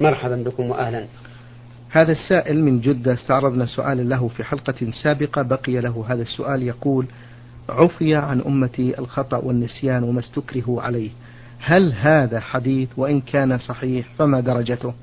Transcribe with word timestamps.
مرحبا 0.00 0.36
بكم 0.36 0.70
وأهلا. 0.70 1.06
هذا 1.90 2.12
السائل 2.12 2.64
من 2.64 2.80
جدة 2.80 3.14
استعرضنا 3.14 3.66
سؤالا 3.66 4.02
له 4.02 4.28
في 4.28 4.44
حلقة 4.44 4.90
سابقة 5.02 5.42
بقي 5.42 5.80
له 5.80 6.04
هذا 6.08 6.22
السؤال 6.22 6.62
يقول 6.62 7.06
عفي 7.68 8.14
عن 8.14 8.40
أمتي 8.40 8.98
الخطأ 8.98 9.36
والنسيان 9.36 10.02
وما 10.02 10.20
استكرهوا 10.20 10.82
عليه. 10.82 11.10
هل 11.60 11.92
هذا 11.92 12.40
حديث؟ 12.40 12.88
وإن 12.96 13.20
كان 13.20 13.58
صحيح 13.58 14.06
فما 14.18 14.40
درجته؟ 14.40 14.94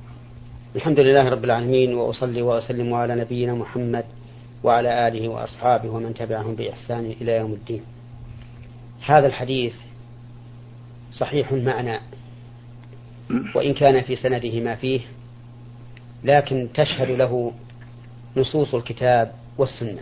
الحمد 0.76 1.00
لله 1.00 1.30
رب 1.30 1.44
العالمين 1.44 1.94
وأصلي 1.94 2.42
وأسلم 2.42 2.94
على 2.94 3.16
نبينا 3.16 3.54
محمد 3.54 4.06
وعلى 4.64 5.08
آله 5.08 5.28
وأصحابه 5.30 5.90
ومن 5.90 6.14
تبعهم 6.14 6.56
بإحسان 6.56 7.06
إلى 7.22 7.32
يوم 7.32 7.54
الدين. 7.54 7.82
هذا 9.06 9.28
الحديث 9.28 9.74
صحيح 11.18 11.52
المعنى 11.52 12.00
وإن 13.56 13.74
كان 13.74 14.02
في 14.02 14.16
سنده 14.16 14.60
ما 14.60 14.76
فيه 14.76 15.02
لكن 16.24 16.70
تشهد 16.74 17.12
له 17.12 17.52
نصوص 18.38 18.76
الكتاب 18.76 19.32
والسنة. 19.58 20.02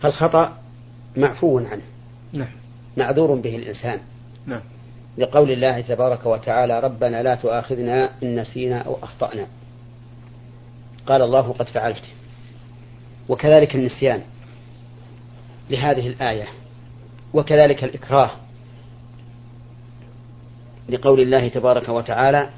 فالخطأ 0.00 0.58
معفو 1.16 1.58
عنه. 1.58 1.82
نعم. 2.32 2.52
معذور 2.96 3.34
به 3.34 3.56
الإنسان. 3.56 3.98
نعم. 4.46 4.60
لقول 5.18 5.50
الله 5.50 5.80
تبارك 5.80 6.26
وتعالى 6.26 6.80
ربنا 6.80 7.22
لا 7.22 7.34
تؤاخذنا 7.34 8.10
إن 8.22 8.40
نسينا 8.40 8.78
أو 8.78 8.98
أخطأنا. 9.02 9.46
قال 11.06 11.22
الله 11.22 11.52
قد 11.52 11.68
فعلت. 11.68 12.04
وكذلك 13.28 13.74
النسيان 13.74 14.22
لهذه 15.70 16.06
الآية 16.06 16.48
وكذلك 17.34 17.84
الإكراه 17.84 18.30
لقول 20.88 21.20
الله 21.20 21.48
تبارك 21.48 21.88
وتعالى 21.88 22.50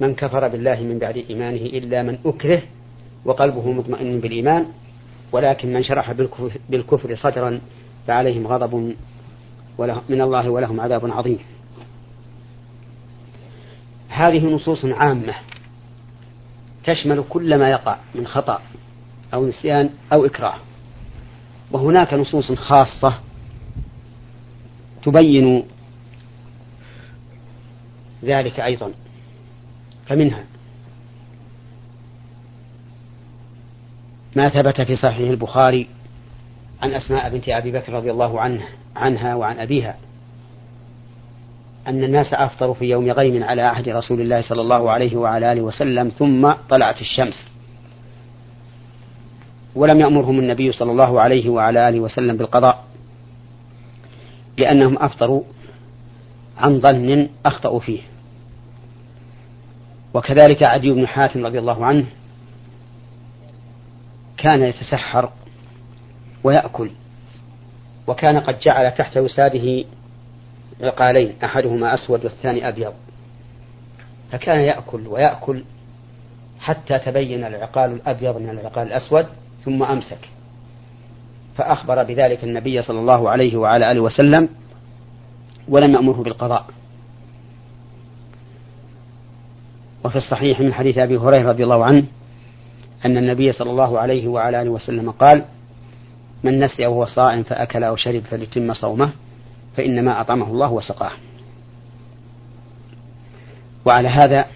من 0.00 0.14
كفر 0.14 0.48
بالله 0.48 0.80
من 0.80 0.98
بعد 0.98 1.16
إيمانه 1.16 1.56
إلا 1.56 2.02
من 2.02 2.18
أكره 2.26 2.62
وقلبه 3.24 3.72
مطمئن 3.72 4.20
بالإيمان 4.20 4.66
ولكن 5.32 5.72
من 5.72 5.82
شرح 5.82 6.12
بالكفر 6.70 7.16
صدرا 7.16 7.60
فعليهم 8.06 8.46
غضب 8.46 8.94
من 10.08 10.20
الله 10.20 10.50
ولهم 10.50 10.80
عذاب 10.80 11.10
عظيم. 11.10 11.38
هذه 14.08 14.46
نصوص 14.46 14.84
عامة 14.84 15.34
تشمل 16.84 17.24
كل 17.28 17.58
ما 17.58 17.70
يقع 17.70 17.96
من 18.14 18.26
خطأ 18.26 18.60
أو 19.34 19.46
نسيان 19.46 19.90
أو 20.12 20.24
إكراه 20.26 20.54
وهناك 21.70 22.14
نصوص 22.14 22.52
خاصة 22.52 23.18
تبين 25.02 25.62
ذلك 28.24 28.60
أيضا. 28.60 28.92
فمنها 30.06 30.44
ما 34.36 34.48
ثبت 34.48 34.80
في 34.80 34.96
صحيح 34.96 35.30
البخاري 35.30 35.88
عن 36.82 36.94
أسماء 36.94 37.30
بنت 37.30 37.48
أبي 37.48 37.72
بكر 37.72 37.92
رضي 37.92 38.10
الله 38.10 38.40
عنه 38.40 38.62
عنها 38.96 39.34
وعن 39.34 39.58
أبيها 39.58 39.96
أن 41.88 42.04
الناس 42.04 42.34
أفطروا 42.34 42.74
في 42.74 42.84
يوم 42.84 43.10
غيم 43.10 43.44
على 43.44 43.62
عهد 43.62 43.88
رسول 43.88 44.20
الله 44.20 44.40
صلى 44.42 44.60
الله 44.60 44.90
عليه 44.90 45.16
وعلى 45.16 45.52
آله 45.52 45.62
وسلم 45.62 46.08
ثم 46.08 46.52
طلعت 46.68 47.00
الشمس. 47.00 47.44
ولم 49.74 50.00
يأمرهم 50.00 50.38
النبي 50.38 50.72
صلى 50.72 50.90
الله 50.90 51.20
عليه 51.20 51.50
وعلى 51.50 51.88
آله 51.88 52.00
وسلم 52.00 52.36
بالقضاء 52.36 52.84
لأنهم 54.58 54.98
أفطروا 54.98 55.42
عن 56.58 56.80
ظن 56.80 57.28
أخطأوا 57.46 57.80
فيه. 57.80 58.00
وكذلك 60.14 60.62
عدي 60.62 60.90
بن 60.90 61.06
حاتم 61.06 61.46
رضي 61.46 61.58
الله 61.58 61.84
عنه 61.86 62.06
كان 64.36 64.62
يتسحر 64.62 65.30
ويأكل 66.44 66.90
وكان 68.06 68.40
قد 68.40 68.60
جعل 68.60 68.90
تحت 68.90 69.16
وساده 69.16 69.84
عقالين 70.82 71.34
أحدهما 71.44 71.94
أسود 71.94 72.24
والثاني 72.24 72.68
أبيض. 72.68 72.92
فكان 74.32 74.60
يأكل 74.60 75.06
ويأكل 75.06 75.64
حتى 76.60 76.98
تبين 76.98 77.44
العقال 77.44 77.92
الأبيض 77.92 78.36
من 78.36 78.50
العقال 78.50 78.86
الأسود 78.86 79.26
ثم 79.64 79.82
أمسك. 79.82 80.28
فأخبر 81.56 82.02
بذلك 82.02 82.44
النبي 82.44 82.82
صلى 82.82 82.98
الله 82.98 83.30
عليه 83.30 83.56
وعلى 83.56 83.90
آله 83.92 84.00
وسلم 84.00 84.48
ولم 85.68 85.94
يأمره 85.94 86.22
بالقضاء. 86.22 86.66
وفي 90.04 90.16
الصحيح 90.16 90.60
من 90.60 90.74
حديث 90.74 90.98
أبي 90.98 91.16
هريرة 91.16 91.48
رضي 91.48 91.64
الله 91.64 91.84
عنه 91.84 92.04
أن 93.04 93.16
النبي 93.16 93.52
صلى 93.52 93.70
الله 93.70 93.98
عليه 93.98 94.28
وعلى 94.28 94.62
آله 94.62 94.70
وسلم 94.70 95.10
قال 95.10 95.44
من 96.44 96.60
نسي 96.60 96.86
وهو 96.86 97.06
صائم 97.06 97.42
فأكل 97.42 97.84
أو 97.84 97.96
شرب 97.96 98.22
فليتم 98.22 98.74
صومه 98.74 99.10
فإنما 99.76 100.20
أطعمه 100.20 100.46
الله 100.46 100.72
وسقاه. 100.72 101.10
وعلى 103.84 104.08
هذا 104.08 104.46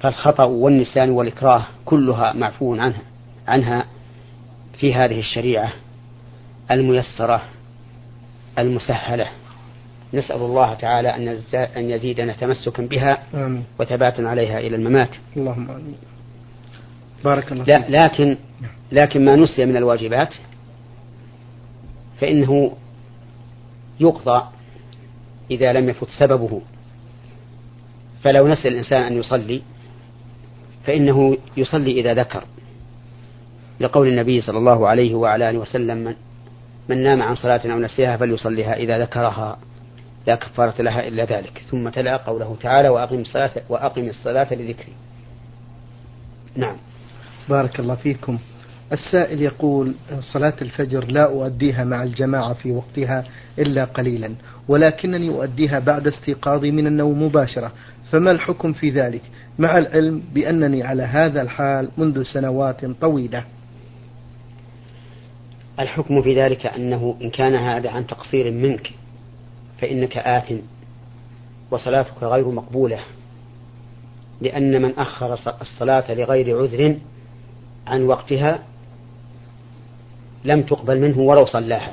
فالخطأ 0.00 0.44
والنسيان 0.44 1.10
والإكراه 1.10 1.62
كلها 1.84 2.32
معفو 2.32 2.74
عنها 2.74 3.02
عنها 3.48 3.84
في 4.78 4.94
هذه 4.94 5.18
الشريعة 5.18 5.72
الميسرة 6.70 7.42
المسهلة. 8.58 9.26
نسأل 10.14 10.36
الله 10.36 10.74
تعالى 10.74 11.36
أن 11.76 11.90
يزيدنا 11.90 12.32
تمسكا 12.32 12.82
بها 12.82 13.18
آمين. 13.34 13.64
وثباتا 13.80 14.22
عليها 14.22 14.58
إلى 14.58 14.76
الممات. 14.76 15.10
اللهم 15.36 15.70
آمين. 15.70 15.96
بارك 17.24 17.52
الله 17.52 17.64
لا 17.64 17.84
لكن 17.88 18.36
لكن 18.92 19.24
ما 19.24 19.36
نسي 19.36 19.64
من 19.66 19.76
الواجبات 19.76 20.34
فإنه 22.20 22.72
يقضى 24.00 24.42
إذا 25.50 25.72
لم 25.72 25.88
يفت 25.88 26.08
سببه. 26.18 26.60
فلو 28.22 28.48
نسي 28.48 28.68
الإنسان 28.68 29.02
أن 29.02 29.12
يصلي 29.12 29.62
فإنه 30.84 31.36
يصلي 31.56 32.00
إذا 32.00 32.14
ذكر. 32.14 32.44
لقول 33.80 34.08
النبي 34.08 34.40
صلى 34.40 34.58
الله 34.58 34.88
عليه 34.88 35.14
وعلى 35.14 35.50
آله 35.50 35.58
وسلم 35.58 35.96
من, 35.96 36.14
من 36.88 37.02
نام 37.02 37.22
عن 37.22 37.34
صلاة 37.34 37.60
أو 37.64 37.78
نسيها 37.78 38.16
فليصليها 38.16 38.76
إذا 38.76 38.98
ذكرها. 38.98 39.58
لا 40.26 40.34
كفارة 40.34 40.82
لها 40.82 41.08
إلا 41.08 41.24
ذلك. 41.24 41.62
ثم 41.70 41.88
تلا 41.88 42.16
قوله 42.16 42.56
تعالى 42.60 42.88
وأقم 42.88 43.20
الصلاة 43.20 43.50
وأقم 43.68 44.02
الصلاة 44.02 44.54
لذكري. 44.54 44.92
نعم. 46.56 46.76
بارك 47.48 47.80
الله 47.80 47.94
فيكم. 47.94 48.38
السائل 48.92 49.42
يقول 49.42 49.94
صلاة 50.32 50.54
الفجر 50.62 51.04
لا 51.04 51.24
أؤديها 51.24 51.84
مع 51.84 52.02
الجماعة 52.02 52.54
في 52.54 52.72
وقتها 52.72 53.24
إلا 53.58 53.84
قليلا 53.84 54.34
ولكنني 54.68 55.28
أؤديها 55.28 55.78
بعد 55.78 56.06
استيقاظي 56.06 56.70
من 56.70 56.86
النوم 56.86 57.22
مباشرة. 57.22 57.72
فما 58.10 58.30
الحكم 58.30 58.72
في 58.72 58.90
ذلك؟ 58.90 59.22
مع 59.58 59.78
العلم 59.78 60.22
بأنني 60.34 60.82
على 60.82 61.02
هذا 61.02 61.42
الحال 61.42 61.88
منذ 61.98 62.22
سنوات 62.22 62.84
طويلة. 62.84 63.44
الحكم 65.80 66.22
في 66.22 66.42
ذلك 66.42 66.66
أنه 66.66 67.16
إن 67.22 67.30
كان 67.30 67.54
هذا 67.54 67.90
عن 67.90 68.06
تقصير 68.06 68.50
منك 68.50 68.90
فإنك 69.78 70.18
آثم 70.18 70.56
وصلاتك 71.70 72.22
غير 72.22 72.48
مقبولة 72.48 73.00
لأن 74.40 74.82
من 74.82 74.98
أخر 74.98 75.34
الصلاة 75.62 76.14
لغير 76.14 76.58
عذر 76.58 76.96
عن 77.86 78.02
وقتها 78.02 78.62
لم 80.44 80.62
تقبل 80.62 81.00
منه 81.00 81.18
ولو 81.18 81.46
صلاها. 81.46 81.92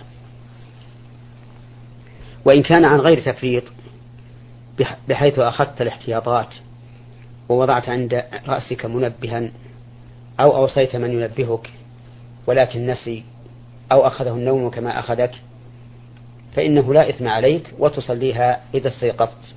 وإن 2.45 2.63
كان 2.63 2.85
عن 2.85 2.99
غير 2.99 3.21
تفريط 3.33 3.63
بحيث 5.07 5.39
أخذت 5.39 5.81
الاحتياطات 5.81 6.55
ووضعت 7.49 7.89
عند 7.89 8.23
رأسك 8.47 8.85
منبها 8.85 9.51
أو 10.39 10.55
أوصيت 10.55 10.95
من 10.95 11.11
ينبهك 11.11 11.71
ولكن 12.47 12.87
نسي 12.87 13.23
أو 13.91 14.07
أخذه 14.07 14.35
النوم 14.35 14.69
كما 14.69 14.99
أخذك 14.99 15.31
فإنه 16.55 16.93
لا 16.93 17.09
إثم 17.09 17.27
عليك 17.27 17.63
وتصليها 17.79 18.61
إذا 18.73 18.87
استيقظت. 18.87 19.53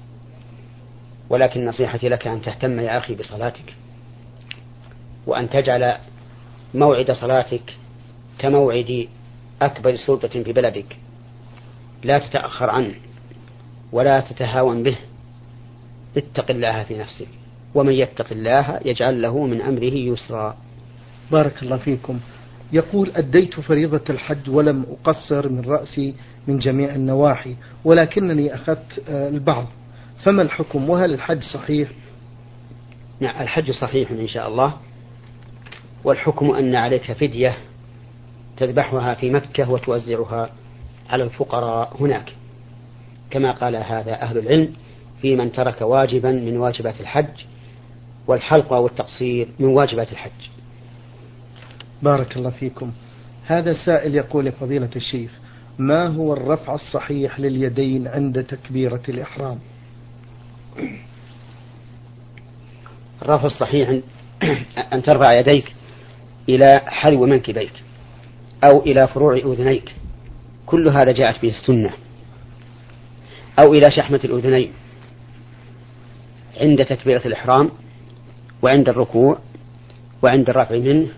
ولكن 1.31 1.66
نصيحتي 1.66 2.08
لك 2.08 2.26
أن 2.26 2.43
تهتم 2.43 2.81
يا 2.81 2.98
أخي 2.98 3.14
بصلاتك 3.14 3.75
وأن 5.26 5.50
تجعل 5.50 5.98
موعد 6.75 7.10
صلاتك 7.10 7.75
كموعد 8.38 9.08
أكبر 9.62 9.96
سلطة 9.96 10.28
في 10.28 10.52
بلدك. 10.52 10.96
لا 12.02 12.19
تتأخر 12.19 12.70
عنه 12.70 12.94
ولا 13.93 14.20
تتهاون 14.20 14.82
به. 14.82 14.96
اتق 16.16 16.50
الله 16.50 16.82
في 16.82 16.98
نفسك 16.98 17.28
ومن 17.75 17.93
يتق 17.93 18.26
الله 18.31 18.81
يجعل 18.84 19.22
له 19.22 19.46
من 19.46 19.60
أمره 19.60 19.94
يسرا. 19.94 20.56
بارك 21.32 21.62
الله 21.62 21.76
فيكم. 21.76 22.20
يقول 22.73 23.11
أديت 23.17 23.61
فريضة 23.61 24.05
الحج 24.11 24.51
ولم 24.51 24.87
أقصر 25.01 25.49
من 25.49 25.65
رأسي 25.67 26.15
من 26.47 26.59
جميع 26.59 26.95
النواحي 26.95 27.57
ولكنني 27.85 28.55
أخذت 28.55 29.03
آه، 29.09 29.29
البعض. 29.29 29.67
فما 30.25 30.43
الحكم؟ 30.43 30.91
وهل 30.91 31.15
الحج 31.15 31.43
صحيح؟ 31.43 31.89
نعم 33.21 33.43
الحج 33.43 33.71
صحيح 33.71 34.11
إن 34.11 34.29
شاء 34.29 34.49
الله. 34.49 34.75
والحكم 36.05 36.51
أن 36.51 36.75
عليك 36.75 37.13
فدية 37.13 37.57
تذبحها 38.57 39.15
في 39.15 39.31
مكة 39.31 39.71
وتوزعها 39.71 40.51
على 41.11 41.25
الفقراء 41.25 41.97
هناك. 42.01 42.33
كما 43.31 43.53
قال 43.53 43.77
هذا 43.77 44.23
أهل 44.23 44.39
العلم 44.39 44.73
في 45.23 45.37
من 45.37 45.53
ترك 45.53 45.81
واجبا 45.83 46.33
من 46.33 46.57
واجبات 46.57 47.01
الحج 47.01 47.45
والحلق 48.27 48.73
والتقصير 48.73 49.49
من 49.59 49.67
واجبات 49.67 50.13
الحج. 50.13 50.56
بارك 52.02 52.37
الله 52.37 52.50
فيكم. 52.50 52.93
هذا 53.46 53.72
سائل 53.72 54.14
يقول 54.14 54.52
فضيلة 54.52 54.90
الشيخ 54.96 55.31
ما 55.78 56.06
هو 56.06 56.32
الرفع 56.32 56.75
الصحيح 56.75 57.40
لليدين 57.40 58.08
عند 58.08 58.44
تكبيرة 58.44 59.02
الإحرام؟ 59.08 59.58
الرفع 63.22 63.46
الصحيح 63.46 63.98
أن 64.93 65.02
ترفع 65.02 65.32
يديك 65.32 65.75
إلى 66.48 66.81
حلو 66.87 67.26
منكبيك 67.26 67.72
أو 68.64 68.81
إلى 68.81 69.08
فروع 69.08 69.37
أذنيك. 69.37 69.94
كل 70.66 70.88
هذا 70.88 71.12
جاءت 71.12 71.43
به 71.43 71.48
السنة. 71.48 71.90
أو 73.64 73.75
إلى 73.75 73.90
شحمة 73.90 74.20
الأذنين 74.25 74.72
عند 76.60 76.84
تكبيرة 76.84 77.26
الإحرام 77.26 77.70
وعند 78.62 78.88
الركوع 78.88 79.38
وعند 80.22 80.50
الرفع 80.50 80.76
منه 80.76 81.08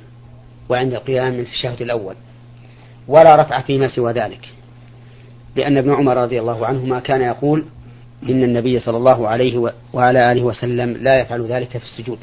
وعند 0.68 0.94
القيام 0.94 1.32
من 1.32 1.40
الشهد 1.40 1.82
الأول 1.82 2.14
ولا 3.08 3.34
رفع 3.34 3.60
فيما 3.60 3.88
سوى 3.88 4.12
ذلك. 4.12 4.48
لأن 5.56 5.76
ابن 5.76 5.94
عمر 5.94 6.16
رضي 6.16 6.40
الله 6.40 6.66
عنهما 6.66 7.00
كان 7.00 7.20
يقول 7.20 7.64
إن 8.22 8.42
النبي 8.42 8.80
صلى 8.80 8.96
الله 8.96 9.28
عليه 9.28 9.72
وعلى 9.92 10.32
آله 10.32 10.42
وسلم 10.42 10.90
لا 10.90 11.20
يفعل 11.20 11.46
ذلك 11.46 11.78
في 11.78 11.84
السجود. 11.84 12.18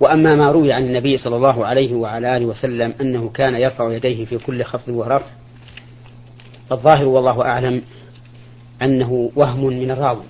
وأما 0.00 0.34
ما 0.34 0.50
روي 0.50 0.72
عن 0.72 0.82
النبي 0.82 1.18
صلى 1.18 1.36
الله 1.36 1.66
عليه 1.66 1.94
وعلى 1.94 2.36
آله 2.36 2.46
وسلم 2.46 2.94
أنه 3.00 3.28
كان 3.28 3.54
يرفع 3.54 3.92
يديه 3.92 4.24
في 4.24 4.38
كل 4.38 4.64
خفض 4.64 4.88
ورفع 4.88 5.26
فالظاهر 6.70 7.08
والله 7.08 7.42
أعلم 7.42 7.82
أنه 8.82 9.30
وهم 9.36 9.64
من 9.64 9.90
الراوي 9.90 10.24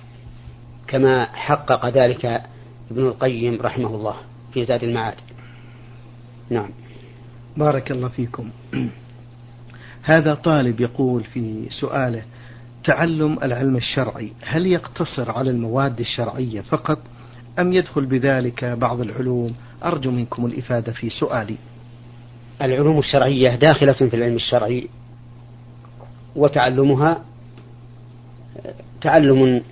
كما 0.87 1.25
حقق 1.25 1.85
ذلك 1.89 2.25
ابن 2.91 3.07
القيم 3.07 3.61
رحمه 3.61 3.95
الله 3.95 4.15
في 4.53 4.65
زاد 4.65 4.83
المعاد. 4.83 5.15
نعم. 6.49 6.69
بارك 7.57 7.91
الله 7.91 8.07
فيكم. 8.07 8.49
هذا 10.03 10.33
طالب 10.33 10.81
يقول 10.81 11.23
في 11.23 11.67
سؤاله 11.69 12.23
تعلم 12.83 13.43
العلم 13.43 13.75
الشرعي 13.75 14.31
هل 14.41 14.67
يقتصر 14.67 15.31
على 15.31 15.49
المواد 15.49 15.99
الشرعية 15.99 16.61
فقط 16.61 16.99
أم 17.59 17.73
يدخل 17.73 18.05
بذلك 18.05 18.65
بعض 18.65 19.01
العلوم؟ 19.01 19.55
أرجو 19.83 20.11
منكم 20.11 20.45
الإفادة 20.45 20.91
في 20.91 21.09
سؤالي. 21.09 21.57
العلوم 22.61 22.99
الشرعية 22.99 23.55
داخلة 23.55 23.93
في 23.93 24.15
العلم 24.15 24.35
الشرعي 24.35 24.89
وتعلمها 26.35 27.21
تعلم 29.01 29.63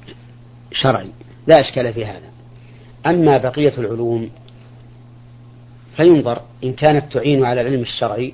شرعي 0.72 1.12
لا 1.48 1.60
إشكال 1.60 1.94
في 1.94 2.06
هذا. 2.06 2.32
أما 3.06 3.38
بقية 3.38 3.78
العلوم 3.78 4.30
فينظر 5.98 6.42
إن 6.64 6.74
كانت 6.74 7.14
تعين 7.14 7.46
على 7.46 7.62
العلم 7.62 7.82
الشرعي 7.82 8.34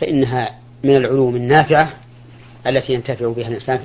فإنها 0.00 0.58
من 0.84 0.96
العلوم 0.96 1.36
النافعة 1.36 1.92
التي 2.66 2.92
ينتفع 2.92 3.32
بها 3.32 3.48
الإنسان 3.48 3.80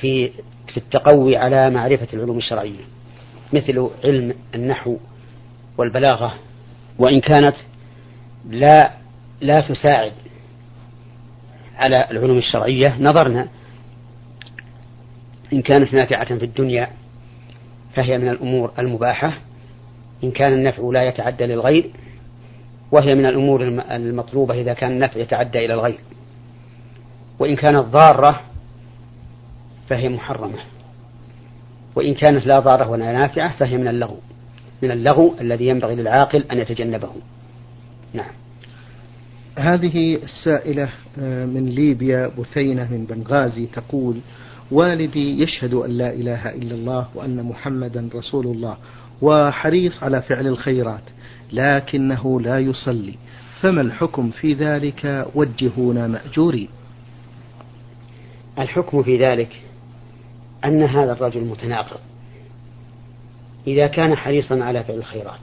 في 0.00 0.30
في 0.68 0.76
التقوي 0.76 1.36
على 1.36 1.70
معرفة 1.70 2.08
العلوم 2.12 2.38
الشرعية 2.38 2.84
مثل 3.52 3.90
علم 4.04 4.34
النحو 4.54 4.96
والبلاغة 5.78 6.34
وإن 6.98 7.20
كانت 7.20 7.56
لا 8.50 8.90
لا 9.40 9.60
تساعد 9.60 10.12
على 11.76 12.06
العلوم 12.10 12.38
الشرعية. 12.38 12.96
نظرنا 13.00 13.48
إن 15.52 15.62
كانت 15.62 15.94
نافعة 15.94 16.38
في 16.38 16.44
الدنيا 16.44 16.90
فهي 17.94 18.18
من 18.18 18.28
الأمور 18.28 18.72
المباحة. 18.78 19.38
إن 20.24 20.30
كان 20.30 20.52
النفع 20.52 20.82
لا 20.92 21.08
يتعدى 21.08 21.46
للغير 21.46 21.90
وهي 22.92 23.14
من 23.14 23.26
الأمور 23.26 23.62
المطلوبة 23.90 24.60
إذا 24.60 24.72
كان 24.72 24.92
النفع 24.92 25.20
يتعدى 25.20 25.64
إلى 25.64 25.74
الغير. 25.74 26.00
وإن 27.38 27.56
كانت 27.56 27.84
ضارة 27.84 28.40
فهي 29.88 30.08
محرمة. 30.08 30.58
وإن 31.96 32.14
كانت 32.14 32.46
لا 32.46 32.58
ضارة 32.58 32.90
ولا 32.90 33.12
نافعة 33.12 33.56
فهي 33.56 33.76
من 33.76 33.88
اللغو 33.88 34.16
من 34.82 34.90
اللغو 34.90 35.34
الذي 35.40 35.66
ينبغي 35.66 35.94
للعاقل 35.94 36.44
أن 36.52 36.58
يتجنبه. 36.58 37.10
نعم. 38.12 38.32
هذه 39.58 40.14
السائلة 40.14 40.88
آه، 41.18 41.46
من 41.46 41.66
ليبيا 41.66 42.30
بثينة 42.38 42.92
من 42.92 43.04
بنغازي 43.04 43.66
تقول 43.66 44.16
والدي 44.70 45.42
يشهد 45.42 45.74
أن 45.74 45.90
لا 45.90 46.12
إله 46.12 46.50
إلا 46.50 46.74
الله 46.74 47.06
وأن 47.14 47.42
محمدا 47.42 48.08
رسول 48.14 48.46
الله 48.46 48.76
وحريص 49.22 50.02
على 50.02 50.22
فعل 50.22 50.46
الخيرات 50.46 51.02
لكنه 51.52 52.40
لا 52.40 52.58
يصلي. 52.58 53.14
فما 53.60 53.80
الحكم 53.80 54.30
في 54.30 54.52
ذلك؟ 54.54 55.26
وجهونا 55.34 56.06
مأجورين. 56.06 56.68
الحكم 58.58 59.02
في 59.02 59.16
ذلك 59.16 59.60
أن 60.64 60.82
هذا 60.82 61.12
الرجل 61.12 61.44
متناقض. 61.44 62.00
إذا 63.66 63.86
كان 63.86 64.16
حريصا 64.16 64.64
على 64.64 64.84
فعل 64.84 64.96
الخيرات 64.96 65.40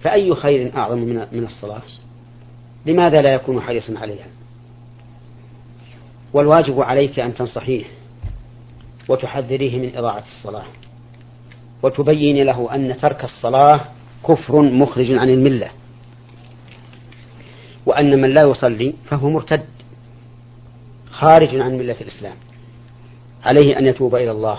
فأي 0.00 0.34
خير 0.34 0.76
أعظم 0.76 0.98
من 1.32 1.44
الصلاة؟ 1.44 1.82
لماذا 2.86 3.20
لا 3.20 3.34
يكون 3.34 3.60
حريصا 3.60 3.98
عليها؟ 3.98 4.26
والواجب 6.32 6.80
عليك 6.80 7.18
أن 7.18 7.34
تنصحيه 7.34 7.84
وتحذريه 9.08 9.78
من 9.78 9.96
إضاعة 9.96 10.24
الصلاة. 10.38 10.64
وتبين 11.84 12.46
له 12.46 12.74
أن 12.74 12.96
ترك 13.02 13.24
الصلاة 13.24 13.80
كفر 14.28 14.62
مخرج 14.62 15.10
عن 15.10 15.28
الملة. 15.28 15.70
وأن 17.86 18.20
من 18.20 18.34
لا 18.34 18.42
يصلي 18.42 18.94
فهو 19.06 19.30
مرتد 19.30 19.64
خارج 21.10 21.56
عن 21.56 21.78
ملة 21.78 21.96
الإسلام. 22.00 22.34
عليه 23.44 23.78
أن 23.78 23.86
يتوب 23.86 24.14
إلى 24.14 24.30
الله 24.30 24.58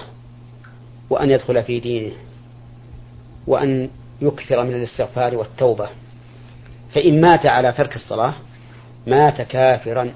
وأن 1.09 1.29
يدخل 1.29 1.63
في 1.63 1.79
دينه 1.79 2.11
وأن 3.47 3.89
يكثر 4.21 4.63
من 4.63 4.73
الاستغفار 4.73 5.35
والتوبة. 5.35 5.89
فإن 6.93 7.21
مات 7.21 7.45
على 7.45 7.71
ترك 7.71 7.95
الصلاة 7.95 8.33
مات 9.07 9.41
كافرا. 9.41 10.11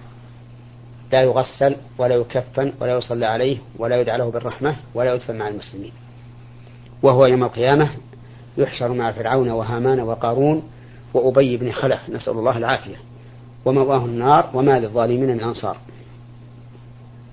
لا 1.12 1.22
يغسل 1.22 1.75
ولا 1.98 2.15
يكفن 2.15 2.74
ولا 2.79 2.98
يصلى 2.98 3.25
عليه 3.25 3.57
ولا 3.77 4.01
يدعى 4.01 4.17
له 4.17 4.31
بالرحمة 4.31 4.75
ولا 4.93 5.13
يدفن 5.13 5.38
مع 5.38 5.48
المسلمين. 5.48 5.91
وهو 7.03 7.25
يوم 7.25 7.44
القيامة 7.44 7.89
يحشر 8.58 8.94
مع 8.94 9.12
فرعون 9.12 9.50
وهامان 9.50 10.00
وقارون 10.00 10.63
وأبي 11.13 11.58
بن 11.58 11.72
خلف 11.72 12.10
نسأل 12.10 12.34
الله 12.34 12.58
العافية. 12.58 12.96
ومواه 13.65 14.06
النار 14.06 14.50
وما 14.53 14.79
للظالمين 14.79 15.29
من 15.29 15.41
أنصار. 15.41 15.77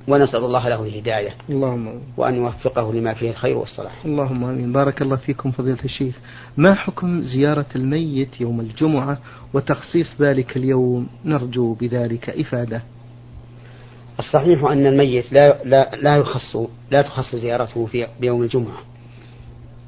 ونسأل 0.08 0.44
الله 0.44 0.68
له 0.68 0.82
الهداية. 0.82 1.34
اللهم 1.50 2.00
وأن 2.16 2.34
يوفقه 2.34 2.92
لما 2.92 3.14
فيه 3.14 3.30
الخير 3.30 3.56
والصلاح. 3.56 4.04
اللهم 4.04 4.44
آمين. 4.44 4.72
بارك 4.72 5.02
الله 5.02 5.16
فيكم 5.16 5.50
فضيلة 5.50 5.84
الشيخ. 5.84 6.18
ما 6.56 6.74
حكم 6.74 7.22
زيارة 7.22 7.66
الميت 7.76 8.40
يوم 8.40 8.60
الجمعة 8.60 9.18
وتخصيص 9.54 10.20
ذلك 10.20 10.56
اليوم؟ 10.56 11.08
نرجو 11.24 11.74
بذلك 11.74 12.30
إفادة. 12.30 12.82
الصحيح 14.18 14.64
أن 14.64 14.86
الميت 14.86 15.32
لا 15.32 15.64
لا 15.64 15.90
لا 15.96 16.16
يخص 16.16 16.56
لا 16.90 17.02
تخص 17.02 17.36
زيارته 17.36 17.86
في 17.86 18.06
بيوم 18.20 18.42
الجمعة. 18.42 18.78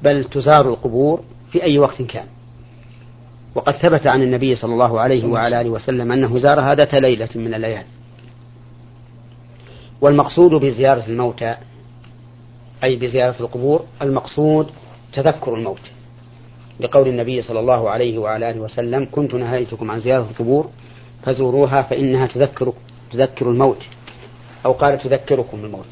بل 0.03 0.23
تزار 0.23 0.69
القبور 0.69 1.23
في 1.51 1.63
أي 1.63 1.79
وقت 1.79 2.01
كان. 2.01 2.25
وقد 3.55 3.73
ثبت 3.73 4.07
عن 4.07 4.21
النبي 4.21 4.55
صلى 4.55 4.73
الله 4.73 4.99
عليه 4.99 5.25
وعلى 5.27 5.61
آله 5.61 5.69
وسلم 5.69 6.11
أنه 6.11 6.39
زارها 6.39 6.75
ذات 6.75 6.95
ليلة 6.95 7.29
من 7.35 7.53
الليالي. 7.53 7.85
والمقصود 10.01 10.51
بزيارة 10.51 11.05
الموتى 11.07 11.55
أي 12.83 12.95
بزيارة 12.95 13.39
القبور 13.39 13.85
المقصود 14.01 14.67
تذكر 15.13 15.55
الموت. 15.55 15.81
لقول 16.79 17.07
النبي 17.07 17.41
صلى 17.41 17.59
الله 17.59 17.89
عليه 17.89 18.17
وعلى 18.17 18.49
آله 18.49 18.59
وسلم 18.59 19.07
كنت 19.11 19.33
نهيتكم 19.33 19.91
عن 19.91 19.99
زيارة 19.99 20.27
القبور 20.31 20.69
فزوروها 21.23 21.81
فإنها 21.81 22.27
تذكر 22.27 22.73
تذكر 23.11 23.49
الموت. 23.49 23.85
أو 24.65 24.71
قال 24.71 24.97
تذكركم 24.97 25.65
الموت. 25.65 25.85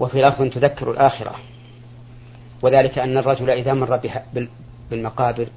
وفي 0.00 0.22
لفظ 0.22 0.42
تذكر 0.42 0.90
الآخرة. 0.90 1.34
وذلك 2.62 2.98
أن 2.98 3.18
الرجل 3.18 3.50
إذا 3.50 3.74
مر 3.74 4.00
بالمقابر 4.90 5.48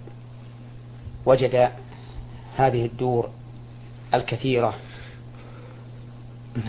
وجد 1.25 1.69
هذه 2.57 2.85
الدور 2.85 3.29
الكثيرة 4.13 4.73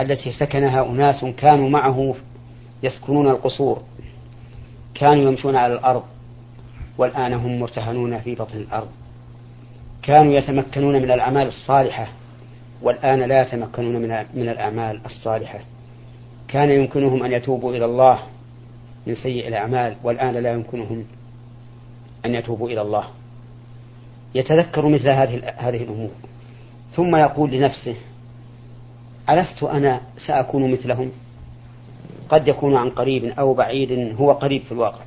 التي 0.01 0.33
سكنها 0.33 0.87
أناس 0.87 1.25
كانوا 1.25 1.69
معه 1.69 2.15
يسكنون 2.83 3.29
القصور 3.29 3.83
كانوا 4.95 5.31
يمشون 5.31 5.57
على 5.57 5.75
الأرض 5.75 6.03
والآن 6.99 7.33
هم 7.33 7.61
مرتهنون 7.61 8.19
في 8.21 8.35
بطن 8.35 8.57
الأرض. 8.57 8.89
كانوا 10.03 10.35
يتمكنون 10.35 10.95
من 11.03 11.11
الأعمال 11.11 11.49
الصالحة 11.49 12.09
والآن 12.83 13.21
لا 13.21 13.43
يتمكنون 13.43 13.97
من 14.35 14.49
الأعمال 14.49 15.01
الصالحة. 15.07 15.59
كان 16.49 16.71
يمكنهم 16.71 17.23
أن 17.23 17.33
يتوبوا 17.33 17.75
إلى 17.77 17.85
الله 17.85 18.19
من 19.07 19.15
سيء 19.15 19.49
الأعمال 19.49 19.97
والآن 20.03 20.35
لا 20.35 20.53
يمكنهم 20.53 21.05
أن 22.27 22.35
يتوبوا 22.35 22.69
إلى 22.69 22.83
الله. 22.83 23.05
يتذكر 24.35 24.89
مثل 24.89 25.09
هذه 25.09 25.53
هذه 25.57 25.83
الأمور. 25.83 26.11
ثم 26.91 27.17
يقول 27.17 27.51
لنفسه 27.51 27.97
ألست 29.31 29.63
أنا 29.63 30.01
سأكون 30.27 30.73
مثلهم؟ 30.73 31.11
قد 32.29 32.49
يكون 32.49 32.77
عن 32.77 32.91
قريب 32.91 33.25
أو 33.25 33.55
بعيد 33.55 34.17
هو 34.21 34.33
قريب 34.33 34.63
في 34.63 34.73
الواقع. 34.73 35.05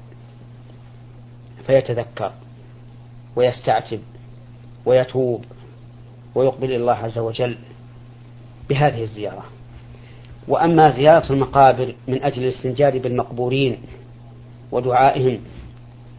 فيتذكر 1.68 2.32
ويستعتب 3.36 4.00
ويتوب 4.86 5.46
ويقبل 6.36 6.72
الله 6.72 6.94
عز 6.94 7.18
وجل 7.18 7.58
بهذه 8.70 9.04
الزيارة. 9.04 9.54
وأما 10.48 10.92
زيارة 10.92 11.34
المقابر 11.34 11.96
من 12.08 12.24
أجل 12.24 12.44
الاستنجاد 12.44 12.98
بالمقبورين 12.98 13.78
ودعائهم 14.72 15.40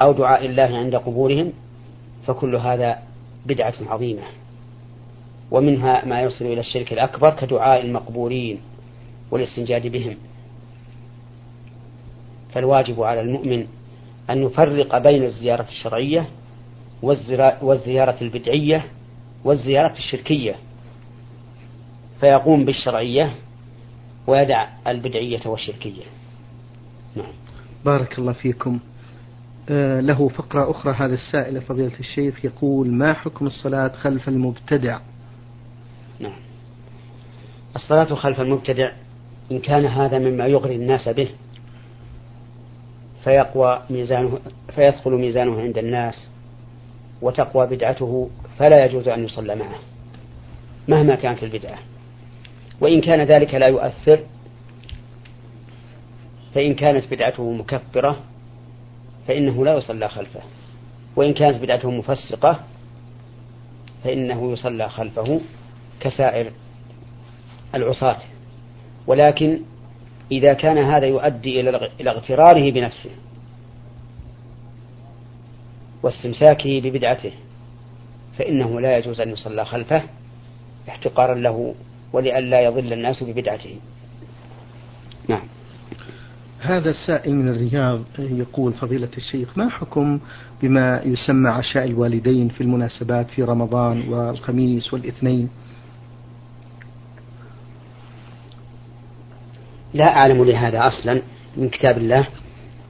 أو 0.03 0.13
دعاء 0.13 0.47
الله 0.47 0.63
عند 0.79 0.97
قبورهم 0.97 1.53
فكل 2.27 2.57
هذا 2.57 2.99
بدعة 3.47 3.75
عظيمة. 3.87 4.23
ومنها 5.51 6.05
ما 6.05 6.21
يوصل 6.21 6.45
إلى 6.45 6.61
الشرك 6.61 6.93
الأكبر 6.93 7.31
كدعاء 7.31 7.85
المقبورين 7.85 8.61
والاستنجاد 9.31 9.87
بهم. 9.87 10.17
فالواجب 12.53 13.03
على 13.03 13.21
المؤمن 13.21 13.67
أن 14.31 14.43
يفرق 14.43 14.99
بين 14.99 15.25
الزيارة 15.25 15.67
الشرعية 15.69 16.27
والزيارة 17.63 18.17
البدعية 18.23 18.87
والزيارة 19.45 19.93
الشركية. 19.99 20.55
فيقوم 22.21 22.65
بالشرعية 22.65 23.31
ويدع 24.27 24.69
البدعية 24.87 25.47
والشركية. 25.47 26.05
نعم. 27.17 27.33
بارك 27.85 28.19
الله 28.19 28.33
فيكم. 28.33 28.79
آه 29.69 30.01
له 30.01 30.29
فقرة 30.29 30.71
أخرى 30.71 30.93
هذا 30.93 31.15
السائل 31.15 31.61
فضيلة 31.61 31.99
الشيخ 32.01 32.45
يقول 32.45 32.93
ما 32.93 33.13
حكم 33.13 33.47
الصلاة 33.47 33.89
خلف 33.89 34.29
المبتدع؟ 34.29 34.99
نعم. 36.21 36.37
الصلاة 37.77 38.15
خلف 38.15 38.41
المبتدع 38.41 38.91
إن 39.53 39.59
كان 39.59 39.87
هذا 39.87 40.19
مما 40.19 40.47
يغري 40.47 40.77
الناس 40.77 41.09
به 41.09 41.29
فيقوى 43.25 43.83
ميزانه 43.91 44.39
فيثقل 44.75 45.13
ميزانه 45.13 45.61
عند 45.61 45.79
الناس 45.79 46.29
وتقوى 47.23 47.67
بدعته 47.67 48.31
فلا 48.59 48.85
يجوز 48.85 49.09
أن 49.09 49.25
يصلى 49.25 49.55
معه 49.55 49.79
مهما 50.89 51.15
كانت 51.15 51.43
البدعة. 51.43 51.79
وإن 52.81 53.01
كان 53.01 53.21
ذلك 53.21 53.55
لا 53.55 53.67
يؤثر 53.67 54.21
فإن 56.55 56.75
كانت 56.75 57.05
بدعته 57.11 57.53
مكفرة 57.53 58.21
فإنه 59.29 59.65
لا 59.65 59.75
يصلى 59.75 60.09
خلفه. 60.09 60.41
وإن 61.17 61.35
كانت 61.35 61.63
بدعته 61.63 61.91
مفسقة 61.91 62.61
فإنه 64.05 64.53
يصلى 64.53 64.89
خلفه 64.89 65.41
كسائر 66.01 66.53
العصاة. 67.75 68.19
ولكن 69.07 69.61
إذا 70.33 70.53
كان 70.53 70.79
هذا 70.79 71.07
يؤدي 71.07 71.61
إلى 71.61 72.11
اغتراره 72.11 72.71
بنفسه 72.71 73.11
واستمساكه 76.03 76.81
ببدعته 76.81 77.33
فإنه 78.39 78.81
لا 78.81 78.99
يجوز 78.99 79.21
أن 79.21 79.29
يصلى 79.29 79.65
خلفه 79.65 80.03
احتقارا 80.89 81.35
له 81.35 81.75
ولئلا 82.17 82.61
يضل 82.61 82.93
الناس 82.93 83.23
ببدعته 83.23 83.77
نعم. 85.29 85.43
هذا 86.61 86.91
السائل 86.91 87.35
من 87.35 87.49
الرياض 87.49 88.01
يقول 88.19 88.73
فضيلة 88.73 89.09
الشيخ 89.17 89.59
ما 89.59 89.69
حكم 89.69 90.21
بما 90.63 91.03
يسمى 91.05 91.49
عشاء 91.49 91.85
الوالدين 91.85 92.49
في 92.49 92.61
المناسبات 92.61 93.31
في 93.31 93.43
رمضان 93.43 94.09
والخميس 94.09 94.93
والإثنين؟ 94.93 95.49
لا 99.95 100.17
أعلم 100.17 100.45
لهذا 100.45 100.87
أصلا 100.87 101.23
من 101.57 101.69
كتاب 101.69 101.99
الله 101.99 102.27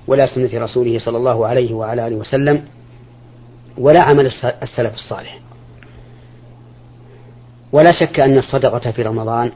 ولا 0.06 0.26
سنة 0.26 0.50
رسوله 0.54 0.98
صلى 0.98 1.16
الله 1.16 1.46
عليه 1.46 1.74
وعلى 1.74 2.06
آله 2.06 2.16
وسلم 2.16 2.64
ولا 3.78 4.02
عمل 4.02 4.26
السلف 4.62 4.94
الصالح. 4.94 5.45
ولا 7.72 7.92
شك 8.00 8.20
أن 8.20 8.38
الصدقة 8.38 8.90
في 8.90 9.02
رمضان 9.02 9.52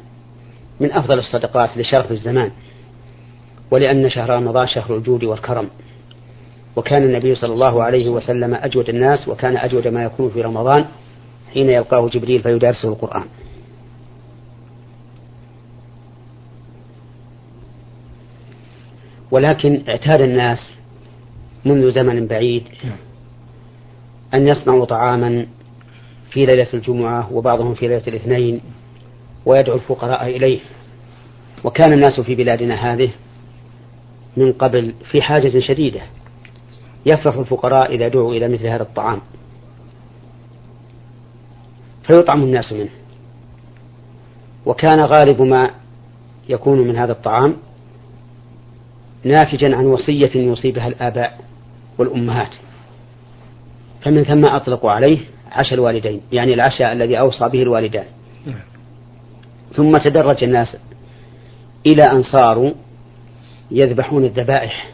من 0.81 0.93
أفضل 0.93 1.19
الصدقات 1.19 1.79
لشرف 1.79 2.11
الزمان 2.11 2.51
ولأن 3.71 4.11
شهر 4.11 4.31
رمضان 4.31 4.67
شهر 4.67 4.97
الجود 4.97 5.25
والكرم. 5.25 5.69
وكان 6.77 7.03
النبي 7.03 7.35
صلى 7.35 7.53
الله 7.53 7.83
عليه 7.83 8.11
وسلم 8.11 8.55
أجود 8.55 8.89
الناس 8.89 9.29
وكان 9.29 9.57
أجود 9.57 9.89
ما 9.89 10.05
يكون 10.05 10.31
في 10.31 10.43
رمضان 10.43 10.85
حين 11.55 11.71
يلقاه 11.71 12.09
جبريل 12.09 12.43
فيدارسه 12.43 12.89
القرآن. 12.89 13.25
ولكن 19.31 19.83
اعتاد 19.89 20.21
الناس 20.21 20.59
منذ 21.65 21.93
زمن 21.93 22.27
بعيد 22.27 22.65
أن 24.35 24.47
يصنعوا 24.47 24.85
طعاما 24.85 25.47
في 26.31 26.47
ليلة 26.47 26.69
الجمعة 26.75 27.33
وبعضهم 27.33 27.75
في 27.75 27.89
ليلة 27.89 28.03
الاثنين 28.09 28.61
ويدعو 29.47 29.77
الفقراء 29.77 30.27
إليه. 30.37 30.61
وكان 31.65 31.93
الناس 31.93 32.21
في 32.21 32.35
بلادنا 32.35 32.75
هذه 32.75 33.11
من 34.37 34.53
قبل 34.53 34.95
في 35.11 35.23
حاجة 35.23 35.59
شديدة. 35.59 36.01
يفرح 37.07 37.37
الفقراء 37.37 37.95
إذا 37.95 38.09
دعوا 38.09 38.35
إلى 38.35 38.49
مثل 38.49 38.67
هذا 38.67 38.83
الطعام. 38.83 39.21
فيطعم 42.03 42.43
الناس 42.43 42.73
منه. 42.73 42.91
وكان 44.67 45.01
غالب 45.01 45.43
ما 45.43 45.71
يكون 46.49 46.79
من 46.79 46.97
هذا 46.97 47.13
الطعام 47.13 47.57
ناتجا 49.25 49.77
عن 49.77 49.87
وصية 49.87 50.31
يوصي 50.37 50.73
بها 50.73 50.89
الآباء 50.89 51.41
والأمهات. 51.99 52.51
فمن 54.03 54.25
ثم 54.25 54.45
أطلقوا 54.45 54.91
عليه 54.91 55.19
عشاء 55.51 55.75
الوالدين 55.75 56.21
يعني 56.33 56.55
العشاء 56.55 56.93
الذي 56.93 57.19
أوصى 57.19 57.49
به 57.49 57.63
الوالدان. 57.63 58.05
ثم 59.73 59.97
تدرج 59.97 60.45
الناس 60.45 60.77
إلى 61.87 62.03
أن 62.03 62.23
صاروا 62.23 62.73
يذبحون 63.71 64.25
الذبائح 64.25 64.91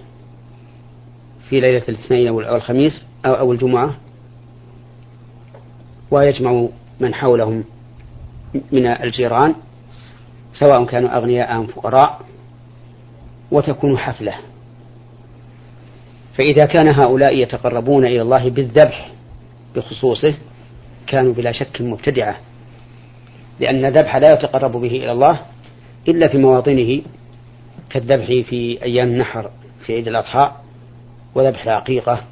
في 1.49 1.61
ليلة 1.61 1.83
الاثنين 1.89 2.29
أو 2.29 2.57
الخميس 2.57 3.05
أو, 3.27 3.35
أو 3.35 3.53
الجمعة 3.53 3.95
ويجمع 6.11 6.69
من 7.01 7.15
حولهم 7.15 7.65
من 8.73 8.87
الجيران 8.87 9.55
سواء 10.53 10.85
كانوا 10.85 11.17
أغنياء 11.17 11.57
أم 11.57 11.67
فقراء 11.67 12.21
وتكون 13.51 13.99
حفلة. 13.99 14.35
فإذا 16.39 16.67
كان 16.67 16.89
هؤلاء 16.89 17.37
يتقربون 17.37 18.05
إلى 18.05 18.23
الله 18.23 18.51
بالذبح 18.51 19.16
بخصوصه 19.77 20.35
كانوا 21.07 21.33
بلا 21.33 21.53
شك 21.53 21.81
مبتدعة 21.81 22.37
لأن 23.61 23.85
الذبح 23.85 24.17
لا 24.17 24.33
يتقرب 24.33 24.73
به 24.73 24.91
إلى 24.91 25.13
الله 25.13 25.41
إلا 26.09 26.29
في 26.29 26.39
مواطنه 26.39 27.03
كالذبح 27.91 28.27
في 28.27 28.83
أيام 28.83 29.09
النحر 29.09 29.51
في 29.87 29.93
عيد 29.93 30.09
الأضحى 30.09 30.53
وذبح 31.35 31.63
العقيقة 31.63 32.23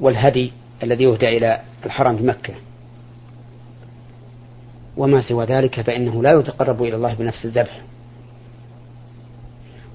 والهدي 0.00 0.52
الذي 0.82 1.04
يهدى 1.04 1.28
إلى 1.36 1.60
الحرم 1.86 2.16
بمكة 2.16 2.54
وما 4.96 5.20
سوى 5.20 5.44
ذلك 5.44 5.80
فإنه 5.80 6.22
لا 6.22 6.38
يتقرب 6.38 6.82
إلى 6.82 6.96
الله 6.96 7.14
بنفس 7.14 7.44
الذبح. 7.44 7.80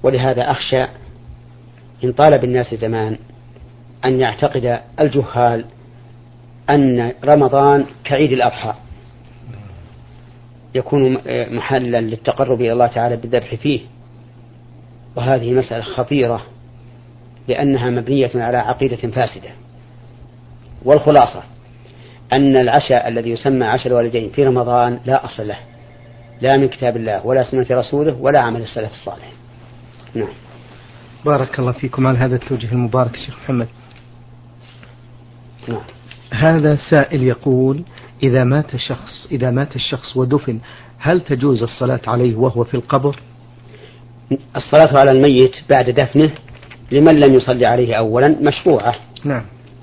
ولهذا 0.02 0.50
أخشى 0.50 0.82
إن 2.04 2.12
طال 2.12 2.38
بالناس 2.38 2.74
زمان 2.74 3.18
أن 4.04 4.20
يعتقد 4.20 4.80
الجهال 5.00 5.64
أن 6.70 7.12
رمضان 7.24 7.86
كعيد 8.04 8.32
الأضحى. 8.32 8.74
يكون 10.74 11.18
محلا 11.56 12.00
للتقرب 12.00 12.60
إلى 12.60 12.72
الله 12.72 12.86
تعالى 12.86 13.16
بالذبح 13.16 13.54
فيه. 13.54 13.80
وهذه 15.16 15.52
مسألة 15.52 15.82
خطيرة 15.82 16.42
لأنها 17.48 17.90
مبنية 17.90 18.30
على 18.34 18.56
عقيدة 18.56 18.96
فاسدة. 18.96 19.50
والخلاصة 20.84 21.42
أن 22.32 22.56
العشاء 22.56 23.08
الذي 23.08 23.30
يسمى 23.30 23.66
عشاء 23.66 23.86
الوالدين 23.86 24.30
في 24.30 24.44
رمضان 24.44 25.00
لا 25.04 25.24
أصل 25.24 25.48
له 25.48 25.58
لا 26.40 26.56
من 26.56 26.68
كتاب 26.68 26.96
الله 26.96 27.26
ولا 27.26 27.50
سنة 27.50 27.66
رسوله 27.70 28.16
ولا 28.20 28.40
عمل 28.40 28.62
السلف 28.62 28.92
الصالح. 28.92 29.32
نعم. 30.14 30.28
بارك 31.24 31.58
الله 31.58 31.72
فيكم 31.72 32.06
على 32.06 32.18
هذا 32.18 32.34
التوجيه 32.34 32.72
المبارك 32.72 33.16
شيخ 33.16 33.36
محمد. 33.44 33.68
نعم. 35.68 35.80
هذا 36.30 36.78
سائل 36.90 37.22
يقول 37.22 37.82
إذا 38.22 38.44
مات 38.44 38.76
شخص 38.76 39.26
إذا 39.30 39.50
مات 39.50 39.76
الشخص 39.76 40.16
ودفن 40.16 40.58
هل 40.98 41.20
تجوز 41.20 41.62
الصلاة 41.62 42.00
عليه 42.06 42.36
وهو 42.36 42.64
في 42.64 42.74
القبر؟ 42.74 43.20
الصلاة 44.56 44.98
على 44.98 45.10
الميت 45.10 45.54
بعد 45.70 45.90
دفنه 45.90 46.30
لمن 46.92 47.20
لم 47.20 47.34
يصلي 47.34 47.66
عليه 47.66 47.94
أولا 47.94 48.36
مشروعة. 48.40 48.94
نعم. 49.24 49.42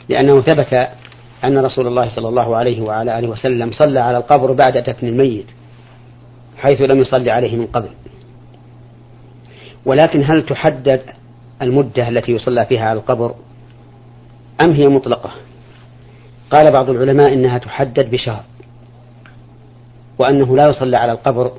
لأنه 0.09 0.41
ثبت 0.41 0.73
أن 1.43 1.57
رسول 1.57 1.87
الله 1.87 2.15
صلى 2.15 2.29
الله 2.29 2.55
عليه 2.55 2.81
وعلى 2.81 3.19
آله 3.19 3.27
وسلم 3.27 3.71
صلى 3.71 3.99
على 3.99 4.17
القبر 4.17 4.51
بعد 4.51 4.77
دفن 4.77 5.07
الميت 5.07 5.45
حيث 6.57 6.81
لم 6.81 7.01
يصلي 7.01 7.31
عليه 7.31 7.55
من 7.55 7.67
قبل. 7.67 7.89
ولكن 9.85 10.23
هل 10.23 10.45
تحدد 10.45 11.01
المدة 11.61 12.09
التي 12.09 12.31
يصلى 12.31 12.65
فيها 12.65 12.89
على 12.89 12.99
القبر؟ 12.99 13.35
أم 14.63 14.71
هي 14.71 14.87
مطلقة؟ 14.87 15.31
قال 16.53 16.71
بعض 16.71 16.89
العلماء 16.89 17.33
إنها 17.33 17.57
تحدد 17.57 18.11
بشهر 18.11 18.43
وأنه 20.19 20.55
لا 20.55 20.69
يصلى 20.69 20.97
على 20.97 21.11
القبر 21.11 21.51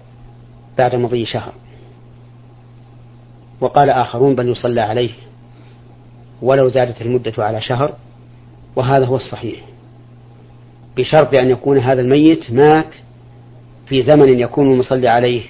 بعد 0.78 0.94
مضي 0.94 1.26
شهر. 1.26 1.52
وقال 3.60 3.90
آخرون 3.90 4.34
بل 4.34 4.48
يصلى 4.48 4.80
عليه 4.80 5.12
ولو 6.42 6.68
زادت 6.68 7.02
المدة 7.02 7.32
على 7.38 7.60
شهر 7.60 7.94
وهذا 8.76 9.06
هو 9.06 9.16
الصحيح. 9.16 9.64
بشرط 10.96 11.34
أن 11.34 11.50
يكون 11.50 11.78
هذا 11.78 12.00
الميت 12.00 12.50
مات 12.50 12.94
في 13.86 14.02
زمن 14.02 14.38
يكون 14.38 14.72
المصلي 14.72 15.08
عليه 15.08 15.42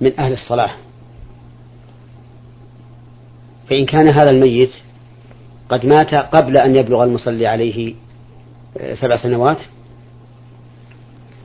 من 0.00 0.20
أهل 0.20 0.32
الصلاة. 0.32 0.70
فإن 3.70 3.86
كان 3.86 4.14
هذا 4.14 4.30
الميت 4.30 4.72
قد 5.68 5.86
مات 5.86 6.14
قبل 6.14 6.56
أن 6.56 6.76
يبلغ 6.76 7.04
المصلي 7.04 7.46
عليه 7.46 7.94
سبع 8.94 9.16
سنوات 9.16 9.58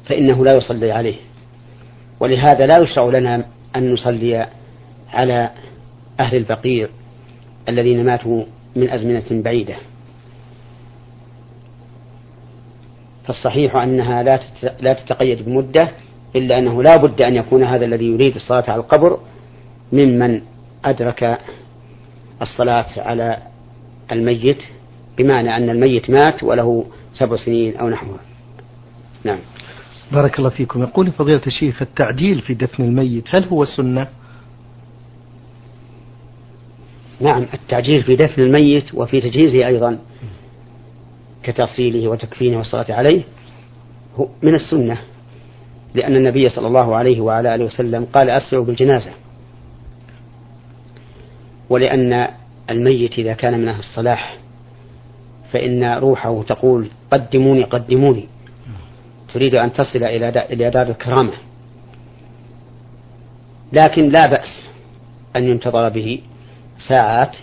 فإنه 0.05 0.45
لا 0.45 0.53
يصلي 0.57 0.91
عليه. 0.91 1.15
ولهذا 2.19 2.65
لا 2.65 2.77
يشرع 2.81 3.05
لنا 3.05 3.45
أن 3.75 3.93
نصلي 3.93 4.47
على 5.13 5.49
أهل 6.19 6.37
البقيع 6.37 6.87
الذين 7.69 8.05
ماتوا 8.05 8.43
من 8.75 8.89
أزمنة 8.89 9.43
بعيدة. 9.43 9.75
فالصحيح 13.25 13.75
أنها 13.75 14.23
لا 14.23 14.39
لا 14.81 14.93
تتقيد 14.93 15.45
بمدة 15.45 15.91
إلا 16.35 16.57
أنه 16.57 16.83
لا 16.83 16.97
بد 16.97 17.21
أن 17.21 17.35
يكون 17.35 17.63
هذا 17.63 17.85
الذي 17.85 18.05
يريد 18.05 18.35
الصلاة 18.35 18.63
على 18.67 18.81
القبر 18.81 19.19
ممن 19.93 20.41
أدرك 20.85 21.39
الصلاة 22.41 22.85
على 22.97 23.37
الميت 24.11 24.63
بمعنى 25.17 25.57
أن 25.57 25.69
الميت 25.69 26.09
مات 26.09 26.43
وله 26.43 26.85
سبع 27.13 27.37
سنين 27.37 27.77
أو 27.77 27.89
نحوها 27.89 28.19
نعم. 29.23 29.39
بارك 30.11 30.39
الله 30.39 30.49
فيكم. 30.49 30.81
يقول 30.81 31.11
فضيلة 31.11 31.41
الشيخ 31.47 31.81
التعجيل 31.81 32.41
في 32.41 32.53
دفن 32.53 32.83
الميت 32.83 33.35
هل 33.35 33.45
هو 33.45 33.65
سنة؟ 33.65 34.07
نعم 37.21 37.45
التعجيل 37.53 38.03
في 38.03 38.15
دفن 38.15 38.41
الميت 38.41 38.93
وفي 38.93 39.21
تجهيزه 39.21 39.67
أيضا 39.67 39.99
كتصيله 41.43 42.07
وتكفينه 42.07 42.57
والصلاة 42.57 42.85
عليه 42.89 43.21
هو 44.15 44.27
من 44.43 44.55
السنة 44.55 44.97
لأن 45.95 46.15
النبي 46.15 46.49
صلى 46.49 46.67
الله 46.67 46.95
عليه 46.95 47.21
وعلى 47.21 47.55
آله 47.55 47.65
وسلم 47.65 48.05
قال 48.05 48.29
أسرعوا 48.29 48.65
بالجنازة. 48.65 49.11
ولأن 51.69 52.27
الميت 52.69 53.19
إذا 53.19 53.33
كان 53.33 53.59
من 53.59 53.67
أهل 53.67 53.79
الصلاح 53.79 54.37
فإن 55.51 55.83
روحه 55.83 56.43
تقول 56.43 56.89
قدموني 57.11 57.63
قدموني. 57.63 58.27
تريد 59.33 59.55
أن 59.55 59.73
تصل 59.73 60.03
إلى 60.03 60.69
دار 60.69 60.87
الكرامة. 60.87 61.33
لكن 63.73 64.09
لا 64.09 64.25
بأس 64.25 64.69
أن 65.35 65.43
ينتظر 65.43 65.89
به 65.89 66.21
ساعات 66.89 67.35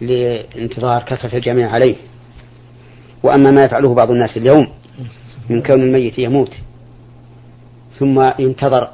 لانتظار 0.00 1.02
كثرة 1.02 1.36
الجميع 1.36 1.70
عليه. 1.70 1.96
وأما 3.22 3.50
ما 3.50 3.64
يفعله 3.64 3.94
بعض 3.94 4.10
الناس 4.10 4.36
اليوم 4.36 4.68
من 5.50 5.62
كون 5.62 5.82
الميت 5.82 6.18
يموت 6.18 6.54
ثم 7.98 8.30
ينتظر 8.38 8.88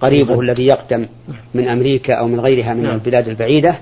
قريبه 0.00 0.40
الذي 0.40 0.66
يقدم 0.66 1.06
من 1.54 1.68
أمريكا 1.68 2.14
أو 2.14 2.28
من 2.28 2.40
غيرها 2.40 2.74
من 2.74 2.86
البلاد 2.86 3.28
البعيدة 3.28 3.78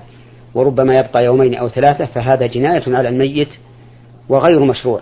وربما 0.53 0.93
يبقى 0.93 1.25
يومين 1.25 1.55
أو 1.55 1.69
ثلاثة 1.69 2.05
فهذا 2.05 2.45
جناية 2.45 2.83
على 2.87 3.09
الميت 3.09 3.49
وغير 4.29 4.59
مشروع. 4.59 5.01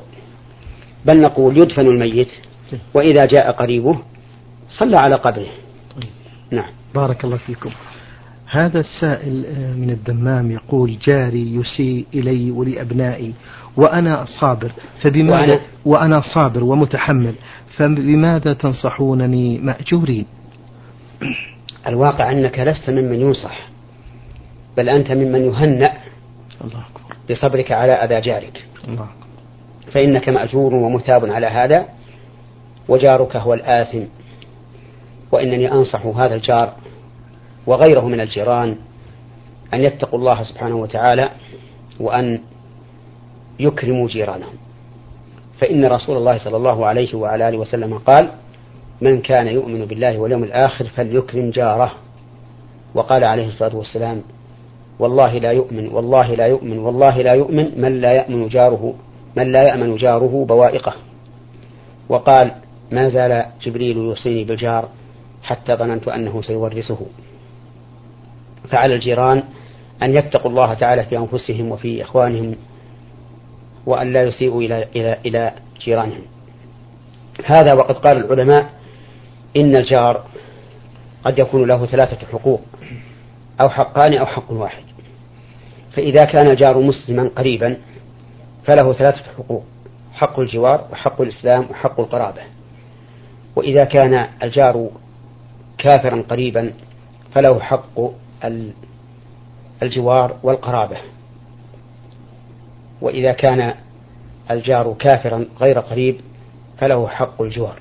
بل 1.05 1.21
نقول 1.21 1.57
يدفن 1.57 1.87
الميت 1.87 2.29
وإذا 2.93 3.25
جاء 3.25 3.51
قريبه 3.51 3.99
صلى 4.69 4.97
على 4.97 5.15
قبره. 5.15 5.47
نعم. 6.51 6.69
بارك 6.95 7.23
الله 7.23 7.37
فيكم. 7.37 7.69
هذا 8.49 8.79
السائل 8.79 9.45
آه، 9.45 9.73
من 9.73 9.89
الدمام 9.89 10.51
يقول 10.51 10.97
جاري 11.07 11.55
يسيء 11.55 12.05
إلي 12.13 12.51
ولأبنائي 12.51 13.33
وأنا 13.77 14.25
صابر 14.41 14.71
فبماذا 15.01 15.41
وأنا, 15.41 15.59
وأنا 15.85 16.21
صابر 16.35 16.63
ومتحمل 16.63 17.35
فبماذا 17.77 18.53
تنصحونني 18.53 19.57
مأجورين؟ 19.57 20.25
الواقع 21.87 22.31
أنك 22.31 22.59
لست 22.59 22.89
ممن 22.89 23.21
ينصح. 23.21 23.76
بل 24.77 24.89
أنت 24.89 25.11
ممن 25.11 25.45
يهنأ 25.45 25.93
الله 26.63 26.85
أكبر. 26.91 27.15
بصبرك 27.31 27.71
على 27.71 27.91
أذى 27.91 28.21
جارك. 28.21 28.65
الله 28.87 29.03
أكبر. 29.03 29.91
فإنك 29.91 30.29
مأجور 30.29 30.73
ومثاب 30.73 31.25
على 31.25 31.47
هذا 31.47 31.85
وجارك 32.87 33.35
هو 33.35 33.53
الآثم. 33.53 34.03
وإنني 35.31 35.71
أنصح 35.71 36.05
هذا 36.05 36.35
الجار 36.35 36.73
وغيره 37.67 38.07
من 38.07 38.21
الجيران 38.21 38.75
أن 39.73 39.81
يتقوا 39.81 40.19
الله 40.19 40.43
سبحانه 40.43 40.75
وتعالى 40.75 41.29
وأن 41.99 42.39
يكرموا 43.59 44.07
جيرانهم. 44.07 44.55
فإن 45.59 45.85
رسول 45.85 46.17
الله 46.17 46.37
صلى 46.37 46.57
الله 46.57 46.85
عليه 46.85 47.15
وعلى 47.15 47.49
آله 47.49 47.57
وسلم 47.57 47.97
قال 47.97 48.29
من 49.01 49.21
كان 49.21 49.47
يؤمن 49.47 49.85
بالله 49.85 50.17
واليوم 50.17 50.43
الآخر 50.43 50.85
فليكرم 50.85 51.49
جاره. 51.49 51.91
وقال 52.95 53.23
عليه 53.23 53.47
الصلاة 53.47 53.75
والسلام 53.75 54.21
والله 54.99 55.37
لا 55.37 55.51
يؤمن 55.51 55.87
والله 55.87 56.35
لا 56.35 56.45
يؤمن 56.45 56.77
والله 56.77 57.21
لا 57.21 57.33
يؤمن 57.33 57.81
من 57.81 58.01
لا 58.01 58.11
يأمن 58.11 58.47
جاره 58.47 58.93
من 59.35 59.51
لا 59.51 59.61
يأمن 59.61 59.95
جاره 59.95 60.45
بوائقه. 60.49 60.93
وقال 62.09 62.51
ما 62.91 63.09
زال 63.09 63.45
جبريل 63.61 63.97
يوصيني 63.97 64.43
بالجار 64.43 64.89
حتى 65.43 65.75
ظننت 65.75 66.07
أنه 66.07 66.41
سيورثه. 66.41 66.99
فعلى 68.69 68.95
الجيران 68.95 69.43
أن 70.03 70.11
يتقوا 70.11 70.51
الله 70.51 70.73
تعالى 70.73 71.03
في 71.05 71.17
أنفسهم 71.17 71.71
وفي 71.71 72.01
إخوانهم 72.01 72.55
وأن 73.85 74.13
لا 74.13 74.23
يسيئوا 74.23 74.61
إلى 74.61 74.87
إلى 74.95 75.17
إلى 75.25 75.51
جيرانهم. 75.85 76.21
هذا 77.45 77.73
وقد 77.73 77.95
قال 77.95 78.17
العلماء 78.17 78.69
إن 79.57 79.75
الجار 79.75 80.23
قد 81.23 81.39
يكون 81.39 81.67
له 81.67 81.85
ثلاثة 81.85 82.27
حقوق 82.27 82.61
أو 83.61 83.69
حقان 83.69 84.17
أو 84.17 84.25
حق 84.25 84.51
واحد. 84.51 84.86
فإذا 85.97 86.23
كان 86.23 86.47
الجار 86.47 86.79
مسلما 86.79 87.29
قريبا 87.35 87.77
فله 88.65 88.93
ثلاثة 88.93 89.23
حقوق 89.37 89.63
حق 90.13 90.39
الجوار 90.39 90.87
وحق 90.91 91.21
الإسلام 91.21 91.65
وحق 91.71 91.99
القرابة. 91.99 92.41
وإذا 93.55 93.83
كان 93.83 94.27
الجار 94.43 94.89
كافرا 95.77 96.23
قريبا 96.29 96.73
فله 97.35 97.59
حق 97.59 97.99
الجوار 99.83 100.37
والقرابة. 100.43 100.97
وإذا 103.01 103.31
كان 103.31 103.73
الجار 104.51 104.95
كافرا 104.99 105.45
غير 105.61 105.79
قريب 105.79 106.21
فله 106.77 107.07
حق 107.07 107.41
الجوار. 107.41 107.79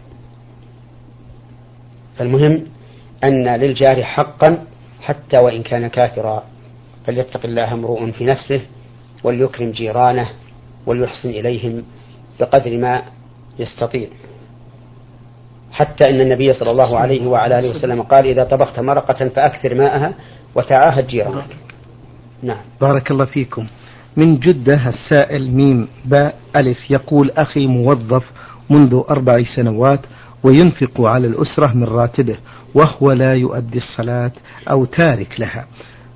فالمهم 2.18 2.66
أن 3.24 3.48
للجار 3.48 4.04
حقا 4.04 4.64
حتى 5.00 5.38
وإن 5.38 5.62
كان 5.62 5.86
كافرا 5.86 6.44
فليتق 7.06 7.40
الله 7.44 7.72
امرؤ 7.72 8.10
في 8.10 8.24
نفسه 8.24 8.60
وليكرم 9.24 9.70
جيرانه 9.70 10.28
وليحسن 10.86 11.28
إليهم 11.28 11.82
بقدر 12.40 12.78
ما 12.78 13.02
يستطيع. 13.58 14.08
حتى 15.72 16.10
إن 16.10 16.20
النبي 16.20 16.52
صلى 16.52 16.70
الله 16.70 16.98
عليه 16.98 17.26
وعلى 17.26 17.58
آله 17.58 17.76
وسلم 17.76 18.02
قال 18.02 18.26
إذا 18.26 18.44
طبخت 18.44 18.80
مرقة 18.80 19.28
فأكثر 19.28 19.74
ماءها 19.74 20.14
وتعاهد 20.54 21.06
جيرانك. 21.06 21.56
نعم. 22.42 22.60
بارك 22.80 23.10
الله 23.10 23.24
فيكم. 23.24 23.66
من 24.16 24.38
جدة 24.38 24.88
السائل 24.88 25.50
ميم 25.50 25.88
باء 26.04 26.34
ألف 26.56 26.90
يقول 26.90 27.30
أخي 27.30 27.66
موظف 27.66 28.24
منذ 28.70 29.02
أربع 29.10 29.42
سنوات 29.56 30.00
وينفق 30.44 31.00
على 31.00 31.26
الأسرة 31.26 31.72
من 31.74 31.84
راتبه 31.84 32.38
وهو 32.74 33.12
لا 33.12 33.34
يؤدي 33.34 33.78
الصلاة 33.78 34.32
أو 34.70 34.84
تارك 34.84 35.40
لها. 35.40 35.66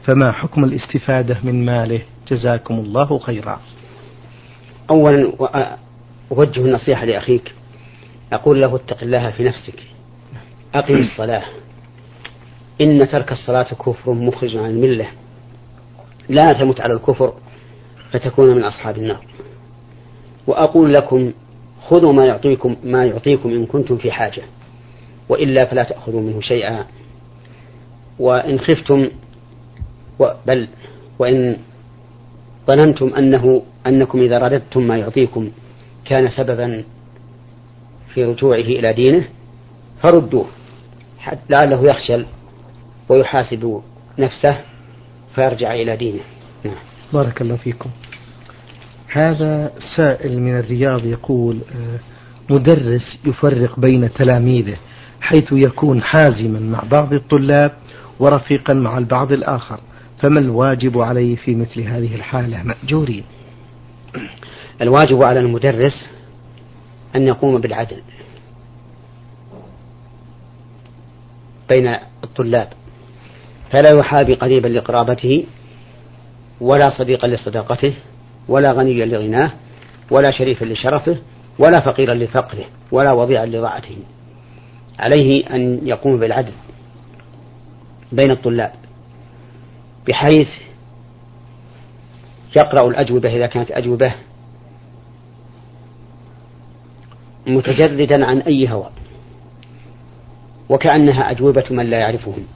فما 0.07 0.33
حكم 0.33 0.65
الاستفادة 0.65 1.37
من 1.45 1.65
ماله؟ 1.65 2.01
جزاكم 2.29 2.75
الله 2.75 3.19
خيرا. 3.19 3.61
أولا 4.91 5.33
أوجه 6.33 6.61
النصيحة 6.61 7.05
لأخيك. 7.05 7.55
أقول 8.33 8.61
له 8.61 8.77
اتق 8.77 9.03
الله 9.03 9.31
في 9.31 9.45
نفسك. 9.45 9.79
أقم 10.75 10.97
الصلاة. 10.97 11.45
إن 12.81 13.09
ترك 13.09 13.33
الصلاة 13.33 13.75
كفر 13.75 14.13
مخرج 14.13 14.57
عن 14.57 14.71
الملة. 14.71 15.09
لا 16.29 16.53
تمت 16.53 16.81
على 16.81 16.93
الكفر 16.93 17.33
فتكون 18.11 18.55
من 18.57 18.65
أصحاب 18.65 18.97
النار. 18.97 19.25
وأقول 20.47 20.93
لكم 20.93 21.33
خذوا 21.89 22.13
ما 22.13 22.27
يعطيكم 22.27 22.77
ما 22.85 23.05
يعطيكم 23.05 23.49
إن 23.49 23.67
كنتم 23.67 23.97
في 23.97 24.13
حاجة. 24.13 24.43
وإلا 25.29 25.65
فلا 25.65 25.83
تأخذوا 25.83 26.21
منه 26.21 26.41
شيئا. 26.41 26.87
وإن 28.19 28.59
خفتم 28.59 29.09
بل 30.47 30.69
وإن 31.19 31.57
ظننتم 32.67 33.15
أنه 33.15 33.63
أنكم 33.87 34.21
إذا 34.21 34.39
رددتم 34.39 34.83
ما 34.83 34.97
يعطيكم 34.97 35.51
كان 36.05 36.31
سببا 36.31 36.85
في 38.15 38.25
رجوعه 38.25 38.59
إلى 38.59 38.93
دينه 38.93 39.25
فردوه 40.03 40.47
لعله 41.51 41.85
يخشل 41.85 42.27
ويحاسب 43.09 43.83
نفسه 44.19 44.61
فيرجع 45.35 45.75
إلى 45.75 45.97
دينه. 45.97 46.21
نعم. 46.65 46.75
بارك 47.13 47.43
الله 47.43 47.57
فيكم. 47.57 47.91
هذا 49.13 49.73
سائل 49.97 50.41
من 50.41 50.59
الرياض 50.59 51.07
يقول 51.07 51.59
آه، 51.75 51.99
مدرس 52.53 53.19
يفرق 53.25 53.81
بين 53.81 54.13
تلاميذه 54.13 54.77
حيث 55.21 55.53
يكون 55.53 56.03
حازما 56.03 56.61
مع 56.61 56.83
بعض 56.93 57.13
الطلاب 57.13 57.73
ورفيقا 58.19 58.75
مع 58.75 58.99
البعض 58.99 59.33
الآخر. 59.33 59.81
فما 60.23 60.41
الواجب 60.41 60.99
عليه 60.99 61.37
في 61.37 61.55
مثل 61.55 61.81
هذه 61.81 62.15
الحالة؟ 62.15 62.63
مأجورين. 62.63 63.25
الواجب 64.83 65.25
على 65.25 65.41
المدرس 65.41 66.09
أن 67.17 67.23
يقوم 67.23 67.61
بالعدل 67.61 68.03
بين 71.69 71.97
الطلاب 72.25 72.69
فلا 73.71 73.91
يحابي 74.01 74.35
قريبا 74.35 74.69
لقرابته 74.69 75.45
ولا 76.61 76.91
صديقا 76.99 77.29
لصداقته 77.29 77.95
ولا 78.49 78.73
غنيا 78.73 79.07
لغناه 79.07 79.53
ولا 80.11 80.31
شريفا 80.31 80.65
لشرفه 80.65 81.17
ولا 81.59 81.81
فقيرا 81.81 82.15
لفقره 82.15 82.65
ولا 82.93 83.13
وضيعا 83.13 83.47
لضاعته. 83.47 83.97
عليه 84.99 85.47
أن 85.55 85.89
يقوم 85.89 86.19
بالعدل 86.19 86.53
بين 88.13 88.31
الطلاب. 88.31 88.73
بحيث 90.09 90.49
يقرأ 92.57 92.89
الأجوبة 92.89 93.37
إذا 93.37 93.47
كانت 93.47 93.71
أجوبة 93.71 94.15
متجردا 97.47 98.27
عن 98.27 98.39
أي 98.39 98.69
هوى 98.73 98.91
وكأنها 100.69 101.31
أجوبة 101.31 101.65
من 101.71 101.87
لا 101.87 101.99
يعرفهم 101.99 102.47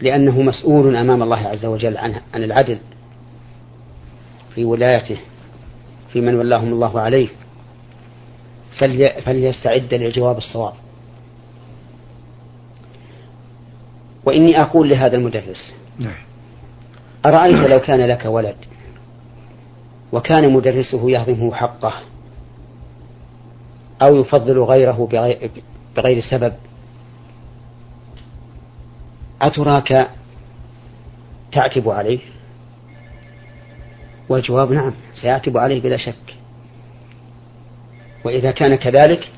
لأنه 0.00 0.42
مسؤول 0.42 0.96
أمام 0.96 1.22
الله 1.22 1.48
عز 1.48 1.64
وجل 1.64 1.96
عن 1.98 2.20
عن 2.34 2.44
العدل 2.44 2.78
في 4.54 4.64
ولايته 4.64 5.16
في 6.12 6.20
من 6.20 6.34
ولاهم 6.34 6.72
الله 6.72 7.00
عليه. 7.00 7.28
فليستعد 9.24 9.94
للجواب 9.94 10.38
الصواب. 10.38 10.72
وإني 14.24 14.60
أقول 14.60 14.88
لهذا 14.88 15.16
المدرس 15.16 15.72
نعم. 15.98 16.14
أرأيت 17.26 17.56
لو 17.56 17.80
كان 17.80 18.00
لك 18.00 18.24
ولد 18.24 18.56
وكان 20.12 20.52
مدرسه 20.52 21.10
يهضمه 21.10 21.54
حقه 21.54 21.94
أو 24.02 24.16
يفضل 24.16 24.58
غيره 24.58 25.08
بغير 25.96 26.22
سبب 26.30 26.52
أتراك 29.42 30.10
تعتب 31.52 31.88
عليه 31.88 32.20
والجواب 34.28 34.72
نعم 34.72 34.92
سيعتب 35.22 35.58
عليه 35.58 35.82
بلا 35.82 35.96
شك 35.96 36.36
وإذا 38.24 38.50
كان 38.50 38.74
كذلك 38.74 39.30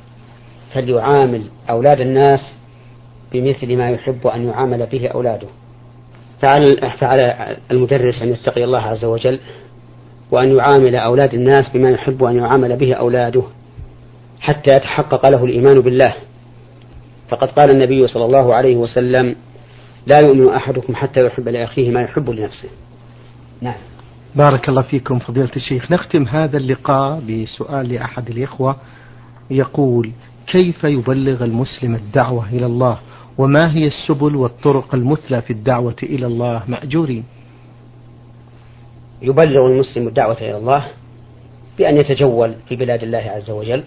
فليعامل 0.75 1.47
أولاد 1.71 2.01
الناس 2.01 2.41
بمثل 3.35 3.77
ما 3.77 3.91
يحب 3.91 4.27
أن 4.27 4.49
يعامل 4.49 4.87
به 4.87 5.09
أولاده. 5.09 5.49
فعلى, 6.43 7.57
المدرس 7.71 8.23
أن 8.23 8.29
يستقي 8.29 8.65
الله 8.65 8.81
عز 8.81 9.05
وجل 9.05 9.41
وأن 10.31 10.57
يعامل 10.57 10.97
أولاد 10.97 11.35
الناس 11.35 11.71
بما 11.75 11.91
يحب 11.91 12.25
أن 12.25 12.37
يعامل 12.37 12.77
به 12.77 12.95
أولاده 12.95 13.43
حتى 14.41 14.77
يتحقق 14.77 15.29
له 15.29 15.45
الإيمان 15.45 15.81
بالله. 15.81 16.15
فقد 17.29 17.49
قال 17.49 17.71
النبي 17.71 18.07
صلى 18.09 18.25
الله 18.25 18.55
عليه 18.55 18.77
وسلم 18.77 19.37
لا 20.07 20.21
يؤمن 20.21 20.49
أحدكم 20.49 20.95
حتى 20.95 21.27
يحب 21.27 21.49
لأخيه 21.49 21.91
ما 21.91 22.03
يحب 22.03 22.31
لنفسه. 22.31 22.69
نعم. 23.61 23.75
بارك 24.35 24.69
الله 24.69 24.83
فيكم 24.83 25.19
فضيلة 25.19 25.51
الشيخ. 25.57 25.93
نختم 25.93 26.23
هذا 26.23 26.57
اللقاء 26.57 27.21
بسؤال 27.21 27.93
لأحد 27.93 28.31
الإخوة. 28.31 28.77
يقول 29.51 30.11
كيف 30.47 30.85
يبلغ 30.85 31.45
المسلم 31.45 31.95
الدعوة 31.95 32.49
إلى 32.53 32.67
الله؟ 32.67 32.99
وما 33.39 33.75
هي 33.75 33.87
السبل 33.87 34.37
والطرق 34.37 34.95
المثلى 34.95 35.43
في 35.43 35.53
الدعوة 35.53 35.97
إلى 36.03 36.27
الله 36.27 36.63
مأجورين؟ 36.69 37.25
يبلغ 39.23 39.67
المسلم 39.67 40.09
الدعوة 40.09 40.39
إلى 40.39 40.57
الله 40.57 40.89
بأن 41.79 41.97
يتجول 41.97 42.55
في 42.69 42.77
بلاد 42.77 43.03
الله 43.03 43.19
عز 43.19 43.51
وجل 43.51 43.83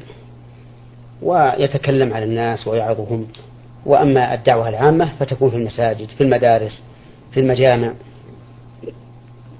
ويتكلم 1.21 2.13
على 2.13 2.25
الناس 2.25 2.67
ويعظهم. 2.67 3.27
وأما 3.85 4.33
الدعوة 4.33 4.69
العامة 4.69 5.09
فتكون 5.19 5.49
في 5.49 5.55
المساجد 5.55 6.07
في 6.07 6.23
المدارس 6.23 6.81
في 7.31 7.39
المجامع. 7.39 7.93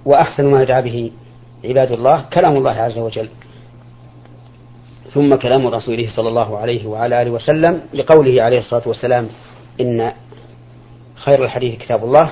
وأحسن 0.06 0.46
ما 0.52 0.62
يدعى 0.62 0.82
به 0.82 1.12
عباد 1.66 1.92
الله 1.92 2.26
كلام 2.34 2.58
الله 2.58 2.72
عز 2.72 2.98
وجل. 2.98 3.30
ثم 5.14 5.36
كلام 5.36 5.68
رسوله 5.68 6.10
صلى 6.10 6.30
الله 6.30 6.58
عليه 6.58 6.88
وعلى 6.88 7.22
آله 7.22 7.32
وسلم 7.32 7.82
لقوله 7.94 8.44
عليه 8.44 8.60
الصلاة 8.60 8.88
والسلام 8.88 9.28
إن 9.82 10.12
خير 11.16 11.44
الحديث 11.46 11.80
كتاب 11.80 12.04
الله 12.04 12.32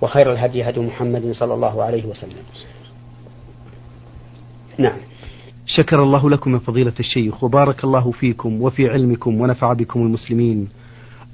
وخير 0.00 0.32
الهدي 0.32 0.62
هدي 0.68 0.80
محمد 0.80 1.32
صلى 1.32 1.54
الله 1.54 1.82
عليه 1.82 2.06
وسلم. 2.06 2.42
نعم. 4.78 4.96
شكر 5.66 6.02
الله 6.02 6.30
لكم 6.30 6.52
من 6.52 6.58
فضيلة 6.58 6.92
الشيخ 7.00 7.44
وبارك 7.44 7.84
الله 7.84 8.10
فيكم 8.10 8.62
وفي 8.62 8.90
علمكم 8.90 9.40
ونفع 9.40 9.72
بكم 9.72 10.02
المسلمين. 10.02 10.68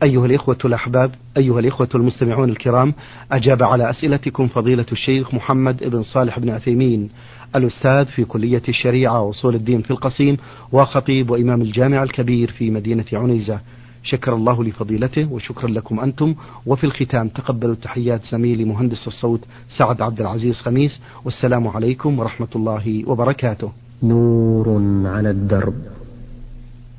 أيها 0.03 0.27
الإخوة 0.27 0.59
الأحباب 0.65 1.15
أيها 1.37 1.61
الإخوة 1.61 1.89
المستمعون 1.95 2.49
الكرام 2.49 2.95
أجاب 3.33 3.63
على 3.63 3.91
أسئلتكم 3.91 4.49
فضيلة 4.49 4.87
الشيخ 4.93 5.35
محمد 5.35 5.85
بن 5.85 6.03
صالح 6.03 6.39
بن 6.39 6.51
عثيمين 6.51 7.11
الأستاذ 7.57 8.05
في 8.05 8.25
كلية 8.25 8.63
الشريعة 8.69 9.21
وأصول 9.23 9.55
الدين 9.55 9.81
في 9.81 9.91
القصيم 9.91 10.37
وخطيب 10.73 11.31
وإمام 11.31 11.63
الجامع 11.63 12.03
الكبير 12.03 12.51
في 12.51 12.71
مدينة 12.71 13.05
عنيزة. 13.13 13.61
شكر 14.03 14.35
الله 14.35 14.65
لفضيلته 14.65 15.33
وشكرا 15.33 15.71
لكم 15.71 16.01
أنتم. 16.01 16.35
وفي 16.67 16.85
الختام 16.85 17.29
تقبلوا 17.29 17.75
تحيات 17.75 18.25
زميلي 18.25 18.65
مهندس 18.65 19.07
الصوت 19.07 19.41
سعد 19.79 20.03
عبد 20.03 20.21
العزيز 20.21 20.55
خميس. 20.55 21.01
والسلام 21.25 21.69
عليكم 21.69 22.19
ورحمة 22.19 22.49
الله 22.57 23.05
وبركاته. 23.07 23.73
نور 24.03 24.83
على 25.07 25.31
الدرب. 25.31 25.75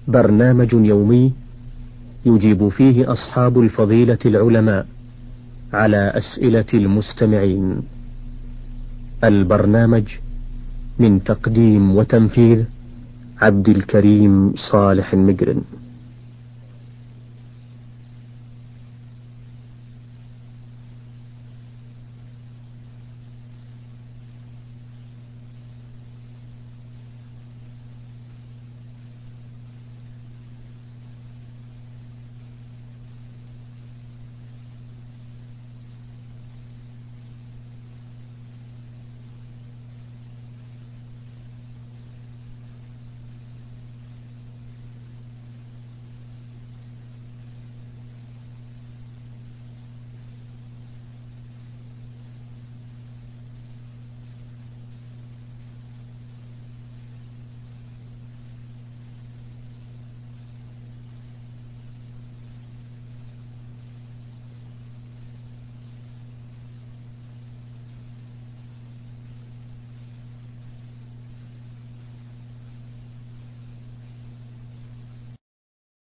برنامج 0.08 0.74
يومي 0.74 1.34
يجيب 2.26 2.70
فيه 2.70 3.12
أصحاب 3.12 3.60
الفضيلة 3.60 4.20
العلماء 4.26 4.86
على 5.74 6.14
أسئلة 6.16 6.66
المستمعين. 6.74 7.82
البرنامج 9.24 10.04
من 11.00 11.24
تقديم 11.24 11.96
وتنفيذ 11.96 12.66
عبد 13.42 13.70
الكريم 13.70 14.54
صالح 14.72 15.14
المقرن 15.14 15.62